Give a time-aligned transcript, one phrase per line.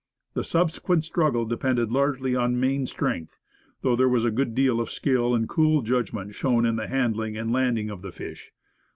[0.33, 3.37] The sub sequent struggle depended largely on main strength,
[3.83, 6.87] though there was a good deal of skill and cool judg ment shown in the
[6.87, 8.51] handling and landing of the fish.